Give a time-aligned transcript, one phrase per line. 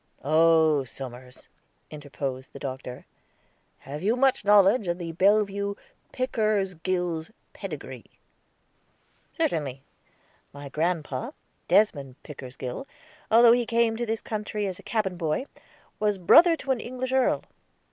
[0.23, 1.47] "Oh, Somers,"
[1.91, 3.05] interposed the Doctor,
[3.77, 5.75] "have you much knowledge of the Bellevue
[6.11, 8.05] Pickersgills' pedigree?"
[9.31, 9.83] "Certainly;
[10.53, 11.29] my grandpa,
[11.67, 12.87] Desmond Pickersgill,
[13.29, 15.45] although he came to this country as a cabin boy,
[15.99, 17.43] was brother to an English earl.